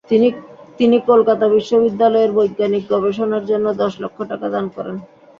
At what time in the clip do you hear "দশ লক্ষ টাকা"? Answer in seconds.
3.81-4.47